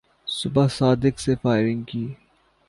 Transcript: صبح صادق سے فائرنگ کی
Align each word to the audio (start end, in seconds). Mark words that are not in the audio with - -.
صبح 0.27 0.67
صادق 0.67 1.19
سے 1.19 1.35
فائرنگ 1.35 1.83
کی 1.83 2.05